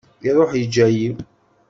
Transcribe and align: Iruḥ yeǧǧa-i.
Iruḥ 0.27 0.51
yeǧǧa-i. 0.55 1.07